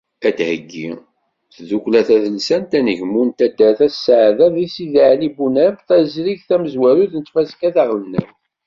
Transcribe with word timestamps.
Ad 0.27 0.33
d-theyyi 0.37 0.89
tdukkla 1.55 2.01
tadelsant 2.07 2.71
“Anegmu” 2.77 3.21
n 3.27 3.29
taddart 3.37 3.79
At 3.87 3.93
Sɛada 3.95 4.47
deg 4.55 4.67
Sidi 4.73 5.01
Ɛli 5.11 5.29
Bunab 5.35 5.75
taẓrigt 5.87 6.43
tamezwarut 6.49 7.13
n 7.17 7.21
tfaska 7.23 7.69
taɣelnawt. 7.75 8.37